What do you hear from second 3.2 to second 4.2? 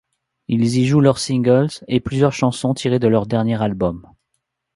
dernier album.